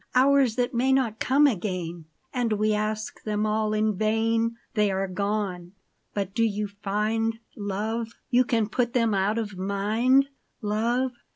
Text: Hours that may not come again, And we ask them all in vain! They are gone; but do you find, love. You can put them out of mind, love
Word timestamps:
Hours 0.15 0.55
that 0.55 0.73
may 0.73 0.91
not 0.91 1.19
come 1.19 1.45
again, 1.45 2.05
And 2.33 2.53
we 2.53 2.73
ask 2.73 3.21
them 3.23 3.45
all 3.45 3.71
in 3.71 3.95
vain! 3.95 4.57
They 4.73 4.89
are 4.89 5.07
gone; 5.07 5.73
but 6.15 6.33
do 6.33 6.43
you 6.43 6.67
find, 6.81 7.37
love. 7.55 8.13
You 8.31 8.43
can 8.43 8.67
put 8.67 8.93
them 8.93 9.13
out 9.13 9.37
of 9.37 9.59
mind, 9.59 10.29
love 10.59 11.11